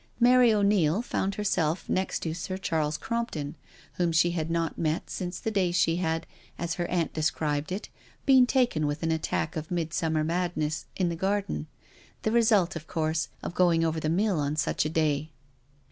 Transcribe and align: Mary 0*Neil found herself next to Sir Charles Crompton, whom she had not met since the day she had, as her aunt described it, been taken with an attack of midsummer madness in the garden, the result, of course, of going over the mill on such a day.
Mary 0.19 0.49
0*Neil 0.49 1.03
found 1.03 1.35
herself 1.35 1.87
next 1.87 2.21
to 2.21 2.33
Sir 2.33 2.57
Charles 2.57 2.97
Crompton, 2.97 3.55
whom 3.97 4.11
she 4.11 4.31
had 4.31 4.49
not 4.49 4.75
met 4.75 5.11
since 5.11 5.39
the 5.39 5.51
day 5.51 5.71
she 5.71 5.97
had, 5.97 6.25
as 6.57 6.73
her 6.73 6.87
aunt 6.87 7.13
described 7.13 7.71
it, 7.71 7.87
been 8.25 8.47
taken 8.47 8.87
with 8.87 9.03
an 9.03 9.11
attack 9.11 9.55
of 9.55 9.69
midsummer 9.69 10.23
madness 10.23 10.87
in 10.95 11.09
the 11.09 11.15
garden, 11.15 11.67
the 12.23 12.31
result, 12.31 12.75
of 12.75 12.87
course, 12.87 13.29
of 13.43 13.53
going 13.53 13.85
over 13.85 13.99
the 13.99 14.09
mill 14.09 14.39
on 14.39 14.55
such 14.55 14.85
a 14.85 14.89
day. 14.89 15.29